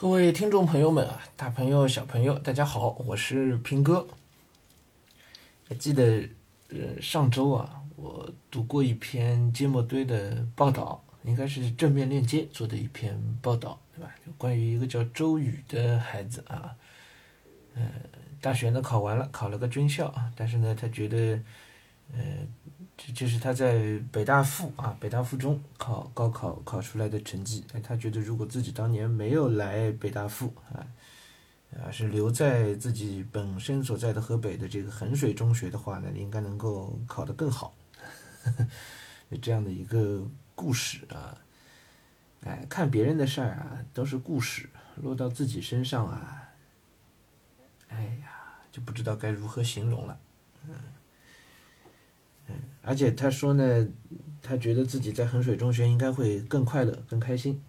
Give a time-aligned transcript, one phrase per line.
[0.00, 4.06] 各位听众朋友们啊，大朋友小朋友，大家好，我是平哥。
[5.68, 6.26] 还记得
[6.70, 14.10] 呃上周啊，我读过一篇芥末堆的报道，应该是正面链接做的一篇报道，对吧？
[14.38, 16.74] 关于一个叫周宇的孩子啊，
[17.74, 17.82] 呃，
[18.40, 21.38] 大学呢考完了，考了个军校啊，但是呢，他觉得
[22.14, 22.20] 呃。
[23.02, 27.64] 这就是他在北大附啊，北大附中考高考考出来的成绩。
[27.72, 30.84] 哎，他觉得如果自己当年没有来北大附啊，
[31.80, 37.74] 啊是留在自己本身所在的河北的这个衡水中学的话呢，应该能够考得更好。
[39.30, 40.22] 有 这样的一个
[40.54, 41.34] 故事啊，
[42.42, 46.50] 哎，看别人的事儿啊都是故事，落到自己身上啊，
[47.88, 50.20] 哎呀，就不知道该如何形容了，
[50.68, 50.74] 嗯。
[52.82, 53.88] 而且他说呢，
[54.42, 57.60] 他觉得自己在衡水中学应该会更快乐、更开心，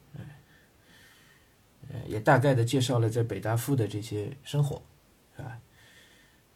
[2.08, 4.82] 也大概的介绍了在北大附的这些生活，
[5.36, 5.60] 是吧？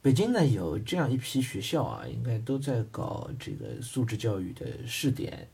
[0.02, 5.50] 北京呢有这样一批学校啊，应该都在搞这个素质教育的试点，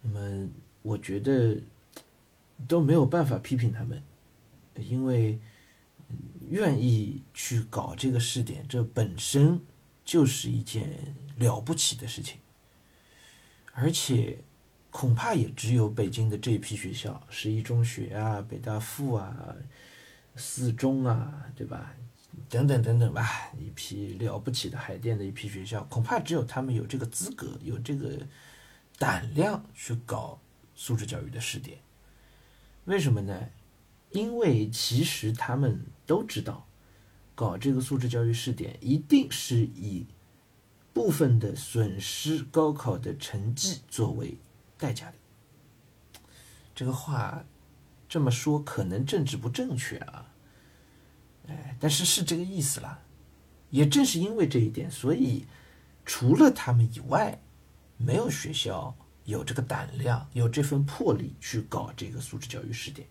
[0.00, 0.48] 那么
[0.82, 1.56] 我觉得
[2.66, 4.02] 都没有办法批评他们，
[4.76, 5.38] 因为
[6.50, 9.60] 愿意去搞这个试点，这本身
[10.04, 11.14] 就是一件。
[11.38, 12.36] 了不起的事情，
[13.72, 14.38] 而且
[14.90, 19.56] 恐怕也只有北京的这一批学校，十一中学啊、北大附啊、
[20.36, 21.94] 四中啊，对吧？
[22.48, 28.24] 等等等等吧，一批了不起的海淀的一批学校，恐怕只有他们有这个资格、有这个
[28.98, 30.38] 胆量去搞
[30.76, 31.78] 素质教育的试点。
[32.84, 33.48] 为什么呢？
[34.10, 36.68] 因为其实他们都知道，
[37.34, 40.06] 搞这个素质教育试点一定是以。
[40.94, 44.36] 部分的损失高考的成绩作为
[44.76, 45.14] 代价的，
[46.74, 47.46] 这个话
[48.06, 50.34] 这么说可能政治不正确啊，
[51.48, 53.00] 哎，但是是这个意思啦。
[53.70, 55.46] 也正是因为这一点，所以
[56.04, 57.40] 除了他们以外，
[57.96, 58.94] 没有学校
[59.24, 63.08] 有这个胆量、有这份魄力去搞这个素质教育试点。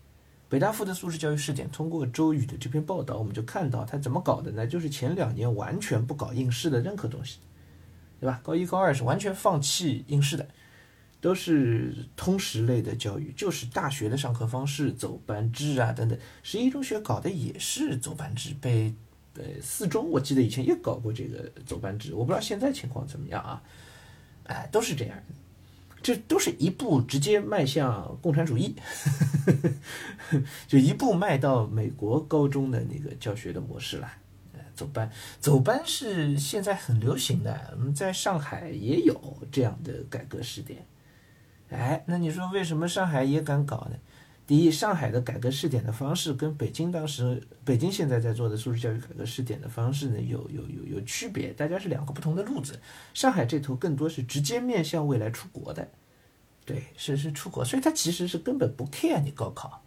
[0.52, 4.66] 北大附的素质教育试点，通过周宇的这篇报道，我们就看到他怎么搞的呢？
[4.66, 7.38] 就是前两年完全不搞应试的任何东西。
[8.20, 8.38] 对吧？
[8.44, 10.46] 高一高二是完全放弃应试的，
[11.22, 16.16] 都是通识类的教育，就是大学的上课方式走班制啊等等。
[16.42, 18.94] 十一中学搞的也是走班制，被
[19.34, 23.62] 呃四中我记得以前也搞过这个走班制，我不知道现在情况怎么样啊？
[24.44, 25.34] 哎，都是这样的，
[26.02, 28.74] 这都是一步直接迈向共产主义，
[30.66, 34.10] 就一步迈到美国高中的那个教学的模式了。
[34.74, 37.74] 走班，走班是现在很流行的。
[37.76, 40.84] 我们在上海也有这样的改革试点。
[41.68, 43.96] 哎，那你说为什么上海也敢搞呢？
[44.44, 52.78] 第一，上海的改革试点的方式跟北京当时、北京现在在做的素质教育改革试点的方式呢，有有有有区别，大家是两个不同的路子。
[53.14, 55.88] 上海这头更多是直接面向未来出国的，
[56.64, 59.82] 对，是是出国，所以他其实是根本不 care 你高考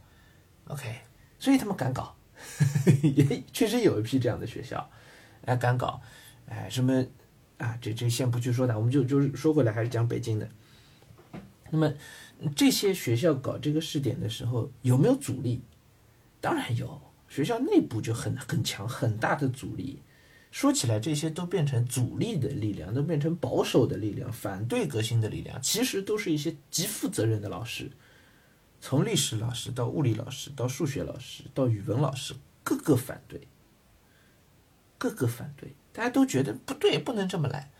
[0.68, 1.00] ，OK，
[1.38, 2.16] 所以他们敢搞。
[3.02, 4.90] 也确实有一批这样的学校，
[5.46, 6.02] 哎，敢搞，
[6.48, 7.06] 哎，什么
[7.58, 7.78] 啊？
[7.82, 10.48] 这这先不去说它，我们就就是说回来，还是讲北京的。
[11.72, 11.94] 那么
[12.56, 15.62] 这些学校搞这个试点的时候，有没有阻力？
[16.40, 20.02] 当然有，学校内部就很很强，很大的阻力。
[20.52, 27.92] 说起来，这些都变成阻力的力量，都变成保守的力量，反对革新的力量，其实都是一些极负责任的老师。
[28.80, 33.42] 从历史老师到物理老师，到数学老师，到语文老师，个个反对，
[34.98, 37.72] 个个反对，大家都觉得不对，不能这么来。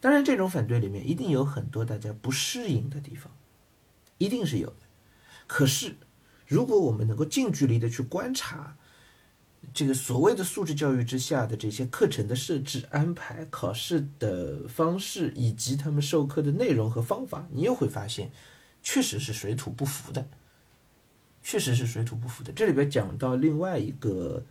[0.00, 3.32] 当然，这种反对里面一定有很多大家不适应的地方，
[4.18, 4.82] 一定是有的。
[5.46, 5.96] 可是，
[6.46, 8.76] 如果我们能够近距离的去观察
[9.74, 18.30] 这个所谓的素质教育之下的这些课程的设置、安排、考试的方式，以及他们授课的内容和方法，你又会发现，
[18.82, 20.28] 确实是水土不服的。
[21.42, 22.52] 确实是水土不服的。
[22.52, 24.44] 这里边讲到另外一个，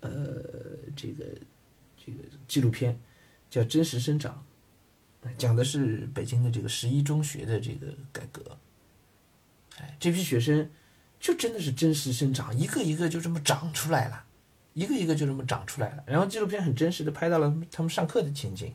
[0.00, 0.42] 呃，
[0.94, 1.24] 这个
[1.96, 3.00] 这个纪录片
[3.48, 4.34] 叫《真实生长》，
[5.36, 8.58] 讲的是北京的这个十一中学的这个改革。
[9.78, 10.70] 哎，这批学生
[11.18, 14.24] 就真的是真实生长，一个一个就这么长出来了，
[14.74, 16.04] 一个一个就这么长出来了。
[16.06, 18.72] 然后纪录片很真实的拍到了他们上课的情景。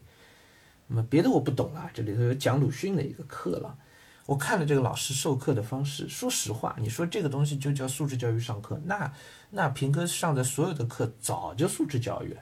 [0.87, 3.77] 那么别的我不懂了，这里头有讲鲁迅的一个课了。
[4.25, 9.11] 我看了这个老师授课的方式，说实话，你说这个东西就叫素质教育上课，那
[9.51, 12.41] 那平哥上的所有的课早就素质教育了，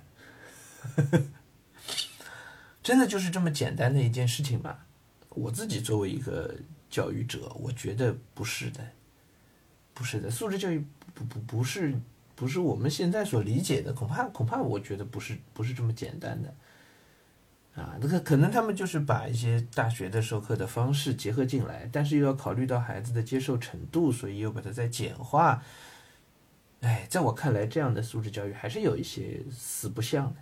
[2.88, 4.78] 真的就是这么简单的一件事情吗？
[5.32, 6.56] 我自己作为一个
[6.90, 8.82] 教育者，我觉得不是的，
[9.94, 10.82] 不是的，素质教育
[11.14, 11.94] 不不不是
[12.34, 16.56] 不是我们现在所理解的，恐怕恐怕我觉得不是不是这么简单的。
[17.76, 25.62] 啊，那个可能他们就是把一些大学的授课的方式结合进来，但是又要考虑到孩子的接受程度，所以又把它再简化。
[26.80, 30.40] 哎，在我看来，这样的素质教育还是有一些四不像的。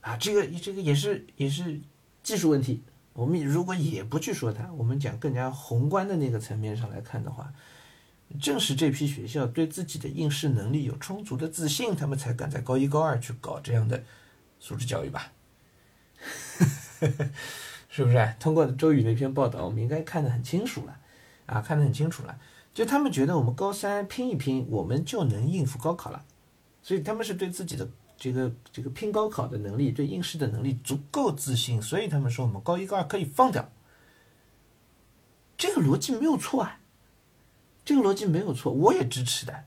[0.00, 1.80] 啊，这个这个也是也是
[2.22, 2.82] 技术问题。
[3.12, 7.52] 我们如果也不去说它，我们讲更加宏观的那个层面上来看的话，
[8.40, 14.02] 正是这批学校对自己的应试能力有充足的自信，他们才敢在高一高二去搞这样的
[14.58, 15.32] 素质教育吧。
[17.88, 18.34] 是不是？
[18.38, 20.96] 通过周宇那篇报道，我们应该看得很清楚了，
[21.46, 22.38] 啊，看得很清楚了。
[22.72, 26.24] 就他们觉得我们高三拼一拼，我们就能应付高考了，
[26.82, 27.88] 所以他们是对自己的
[28.20, 33.68] 这个这个拼高考的能力、对应试的能力足够自信，所以他们说我们高一高二可以放掉。
[35.58, 36.78] 这个逻辑没有错啊，
[37.84, 39.64] 这个逻辑没有错，我也支持的。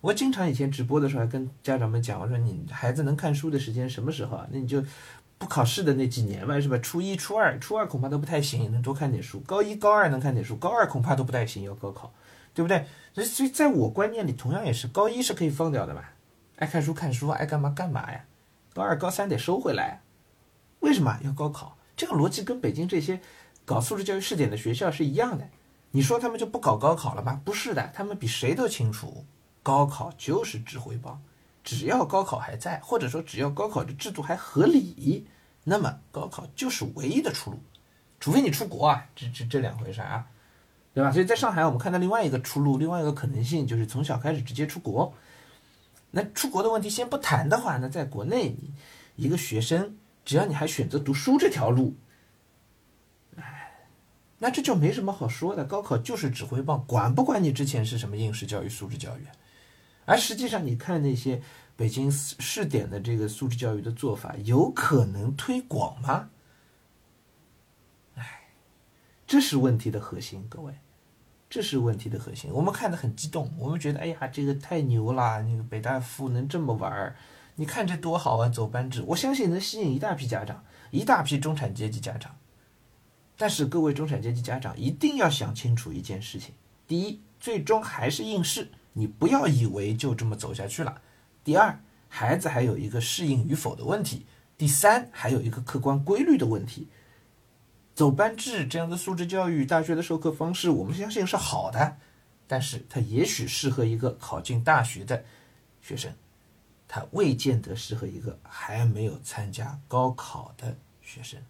[0.00, 4.48] 我经常以前直播的时候还跟家长们讲，我说你孩子能看书的时间什么时候啊？
[4.50, 4.82] 那你就。
[5.38, 6.78] 不考试的那几年嘛，是吧？
[6.78, 9.40] 初一、初二，初二恐怕都不太行，能多看点书。
[9.40, 12.14] 高一、高二能看点书，高二恐怕都不太行，要高考，
[12.54, 12.86] 对不对？
[13.12, 16.04] 所以，所以在我观念里，同样也是高一是可以放掉的嘛，
[16.62, 18.24] 爱看书看书，爱干嘛干嘛呀。
[18.72, 20.00] 高二、高三得收回来，
[20.78, 21.76] 为什么要高考？
[21.96, 23.20] 这个逻辑跟北京这些
[23.64, 25.44] 搞素质教育试点的学校是一样的。
[25.90, 27.40] 你说他们就不搞高考了吗？
[27.44, 29.24] 不是的，他们比谁都清楚，
[29.60, 31.20] 高考就是指挥棒。
[31.64, 35.26] 只要高考还在，或者说只要高考的制度还合理，
[35.64, 37.58] 那么高考就是唯一的出路，
[38.20, 40.24] 除非你出国啊，这这这两回事啊，
[40.94, 41.10] 对吧？
[41.10, 45.12] 所以在上海，我们看到另外一个出路，另外一个可能性就是从小开始直接出国。
[46.12, 48.72] 那出国的问题先不谈的话，那在国内，你
[49.16, 51.96] 一个学生只要你还选择读书这条路，
[53.36, 53.72] 哎，
[54.38, 59.26] 那这就没什么好说的，高考就是指挥棒，管不管你之前是什么应试教育、素质教育。
[60.04, 61.40] 而实际上，你看那些
[61.76, 66.28] 北京试点的这个素质教育的做法，有可能推广吗？
[68.16, 68.48] 哎，
[69.26, 70.74] 这是问题的核心，各位，
[71.52, 72.50] 这是问题的核心。
[72.50, 77.14] 我们看得很激动，我们觉得，哎呀，这个太牛了，那个北大附能这么玩儿，
[77.56, 82.34] 你看这多好啊，走班制，我相信能吸引一大批家长，一大批中产阶级家长。
[83.36, 86.54] 但是，各位中产阶级家长一定要想清楚一件事情：
[86.88, 88.70] 第一，最终还是应试。
[88.94, 91.02] 你不要以为就这么走下去了。
[91.44, 91.78] 第二，
[92.08, 94.24] 孩子还有一个适应与否的问题。
[94.56, 96.88] 第三，还有一个客观规律的问题。
[97.94, 101.96] 走班制这样的素质教育，大学的授课方式，我们相信是好的，
[102.46, 105.24] 但是它也许适合一个考进大学的
[105.80, 106.12] 学生，
[106.86, 111.40] 它未见得适合一个还没有参加高考的学生。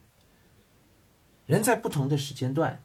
[1.46, 2.82] 人在不同的时间段。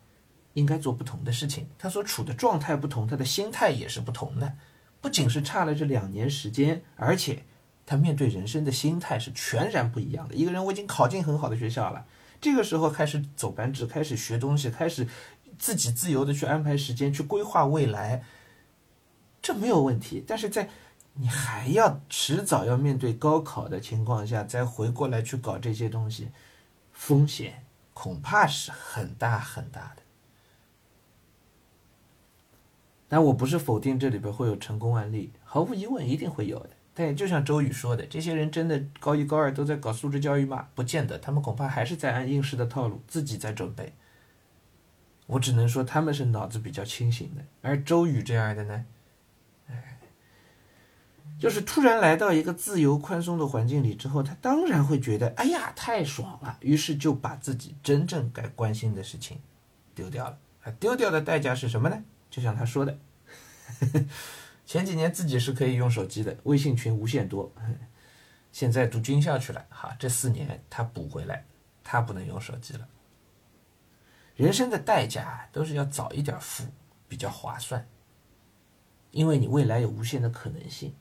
[0.53, 4.57] 应该做不同的事情，他所处的状态不同，他的心态也是不同的。
[4.99, 7.43] 不仅是差了这两年时间，而且
[7.85, 10.33] 他面对人生的心态是全然不一样的。
[10.33, 12.07] 一个人我已经考进很好的学校了，
[12.39, 15.07] 这个时候开始走班制，开始学东西，开始
[15.57, 18.23] 自己自由的去安排时间，去规划未来，
[19.41, 20.23] 这没有问题。
[20.25, 20.69] 但是在
[21.13, 26.29] 你还要迟早要面对高考的情况下，再回过来去搞这些东西，
[26.91, 30.03] 风险恐怕是很大很大的。
[33.09, 36.69] 但我不是否定这里边会有成功案例，毫无疑问一定会有的。
[36.97, 40.67] 但也就像周宇说的，这些人真的高一高二都在搞素质教育吗？
[40.73, 43.93] 不见得，他们恐怕还是在按应试的套路自己在准备。
[45.27, 48.85] 我只能说他们是脑子比较清醒的，而周宇这样的呢，
[49.69, 49.99] 哎，
[51.39, 59.39] 就是突然来到一个自由宽松的环境里之后，他当然会觉得哎呀太爽了，于是就把自己真正该关心的事情
[59.93, 60.39] 丢掉了。
[60.79, 62.03] 丢掉的代价是什么呢？
[62.31, 62.97] 就像他说的，
[64.67, 67.49] 前几年自己是可以用手机的，微信群无限多。
[68.51, 71.45] 现在读军校去了，哈，这四年他补回来，
[71.83, 72.85] 他不能用手机了。
[74.35, 76.65] 人生的代价都是要早一点付，
[77.07, 77.87] 比较划算，
[79.11, 80.93] 因为你未来有无限的可能性，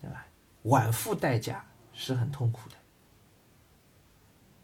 [0.00, 0.26] 对吧？
[0.64, 2.76] 晚付代价是很痛苦的。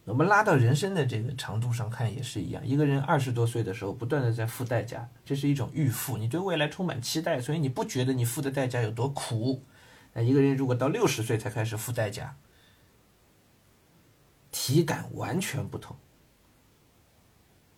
[0.04, 9.62] 我们拉到人生的这个长度上看也是一样，一个人二十多岁的时候不断的在付代价，这是一种预付，你对未来充满期待，所以你不觉得你付的代价有多苦。
[10.14, 12.36] 那一个人如果到六十岁才开始付代价，
[14.50, 15.96] 体感完全不同。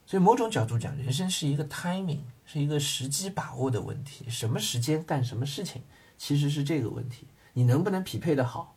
[0.06, 5.82] 所以某种角度讲，人生是一个 timing，是一个时机把握的问题，什么时间干什么事情，
[6.16, 8.74] 其实是这个问题，你能不能匹配的好，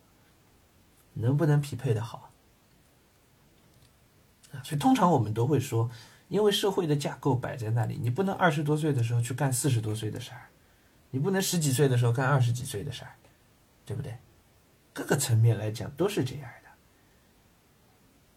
[1.14, 2.25] 能不能匹配的好。
[4.62, 5.90] 所以通常我们都会说，
[6.28, 10.48] 因为社会的架构摆在那里，你不能二十多岁的时候去干四十多岁的事儿，
[11.10, 13.14] 你不能十几岁的时候干二十几岁的事儿，
[13.84, 14.16] 对不对？
[14.92, 16.50] 各个层面来讲都是这样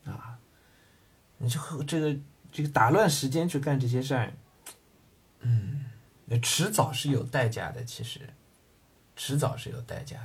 [0.04, 0.38] 的，啊，
[1.38, 2.20] 你就这个
[2.52, 4.34] 这个打乱时间去干这些事儿，
[5.40, 5.86] 嗯，
[6.26, 8.20] 那迟早是有代价的，其实，
[9.16, 10.18] 迟早是有代价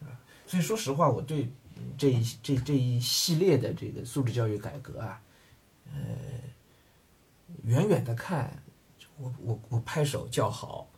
[0.00, 0.06] 的，
[0.46, 1.50] 所以说实话，我对
[1.96, 5.22] 这一这这一系列的这个素质教育改革啊。
[5.94, 6.00] 呃，
[7.64, 8.62] 远远的看，
[9.18, 10.88] 我我我拍手叫好，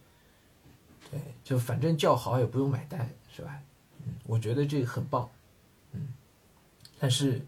[1.10, 3.60] 对，就反正叫好也不用买单，是吧？
[4.04, 5.28] 嗯，我觉得这个很棒，
[5.92, 6.14] 嗯，
[6.98, 7.44] 但是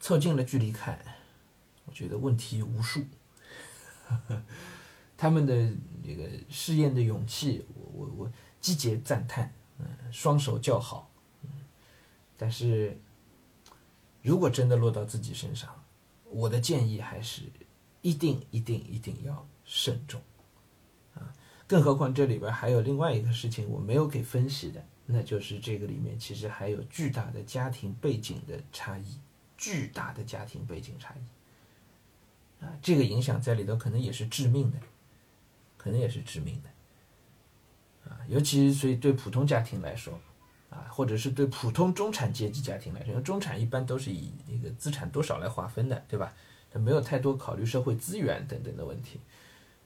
[0.00, 0.98] 凑近了距离看，
[1.86, 3.02] 我觉得问题无数。
[5.16, 5.72] 他们的
[6.04, 11.08] 这个试验的勇气，我我我击节赞叹，嗯，双手叫好，
[12.42, 12.98] 但是
[14.20, 15.80] 如果真的落到自己身上，
[16.24, 17.42] 我的建议还是，
[18.00, 20.20] 一定一定一定要慎重，
[21.14, 21.32] 啊，
[21.68, 29.20] 更何况这里边还有另外一个事情我没有给分析的，那就是这个里面其实还有巨大的家庭背景的差异，
[29.56, 34.78] 巨大的家庭背景差异，啊，这个影响在里头可能也是致命的，
[35.76, 40.18] 可能也是致命的，啊，尤其所以对普通家庭来说。
[40.72, 46.32] 啊，或者是对普通中产阶级家庭来说，因为中产一般都是以那个资产多少来划分的，对吧？
[46.70, 49.20] 他没有太多考虑社会资源等等的问题。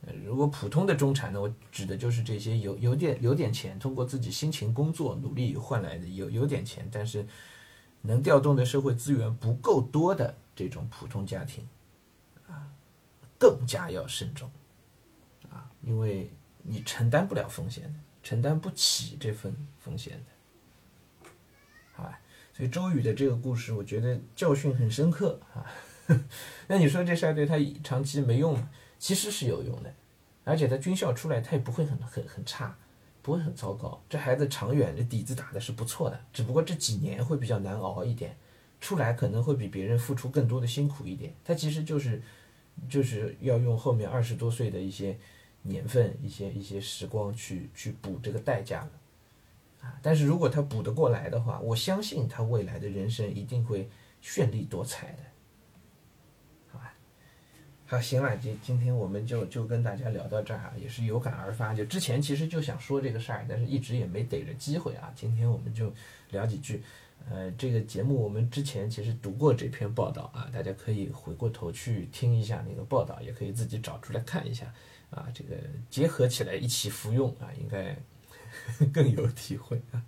[0.03, 7.27] 呃，如果普通的中产呢，我指的就是这些有有点有点钱，通过自己辛勤工作努力换来的有有点钱，但是
[8.03, 11.67] 能调动的社会资源不够多的这种普通家庭，
[12.47, 12.71] 啊，
[13.37, 14.49] 更加要慎重，
[15.51, 16.31] 啊，因为
[16.63, 20.36] 你承担不了风险，承担不起这份风险的。
[22.57, 25.67] 所以周瑜的这个故事，我觉得教训很深刻啊。
[26.67, 28.57] 那你说这事儿对他长期没用？
[28.99, 29.93] 其实是有用的，
[30.43, 32.75] 而且他军校出来，他也不会很很很差，
[33.21, 34.03] 不会很糟糕。
[34.09, 38.35] 这孩子长远的底子打的是不错的，只不过这几年会比较难熬一点，
[38.81, 41.35] 出来可能会比别人付出更多的辛苦一点。
[41.45, 42.23] 他其实就是
[42.89, 45.19] 就是要用后面二十多岁的一些
[45.61, 48.91] 年份、一些一些时光去去补这个代价了。
[50.03, 53.89] 但是如果他补得过来的话，我相信他未来的人生一定会
[54.23, 55.23] 绚丽多彩的，
[56.69, 56.95] 好吧？
[57.87, 61.75] 好，行了，今今天我们就就跟大家聊到这儿啊，也是有感而发。
[61.75, 65.13] 就之前其实就想说这个事儿，但是一直也没逮着机会啊。
[65.15, 65.93] 今天我们就
[66.31, 66.83] 聊几句。
[67.29, 74.73] 呃，这个节目我们之前其实读过这篇报道啊，大家可以回过头去听一下那个报道，也可以自己找出来看一下
[75.11, 75.27] 啊。
[75.35, 75.57] 这个
[75.91, 77.97] 结合起来一起服用啊，应该。
[78.93, 80.03] 更有体会啊。